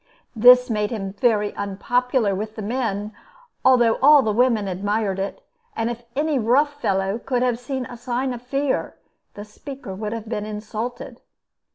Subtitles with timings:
[0.35, 3.13] This made him very unpopular with the men,
[3.63, 7.95] though all the women admired it; and if any rough fellow could have seen a
[7.97, 8.95] sign of fear,
[9.35, 11.21] the speaker would have been insulted.